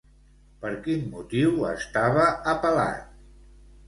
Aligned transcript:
Per 0.61 0.69
quin 0.85 1.03
motiu 1.11 1.51
estava 1.71 2.23
apel·lat? 2.55 3.05